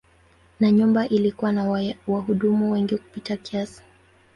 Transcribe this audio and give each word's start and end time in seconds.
Na 0.59 0.71
nyumba 0.71 1.07
ilikuwa 1.09 1.51
na 1.51 1.91
wahudumu 2.07 2.71
wengi 2.71 2.97
kupita 2.97 3.37
kiasi. 3.37 3.81